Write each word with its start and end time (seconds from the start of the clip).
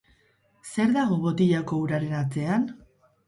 Zer 0.69 0.95
dago 0.95 1.17
botilako 1.25 1.81
uraren 1.83 2.17
atzean? 2.23 2.65